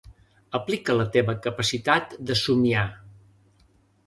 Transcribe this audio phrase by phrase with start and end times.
[0.59, 2.89] Aplica la teva capacitat de somiar.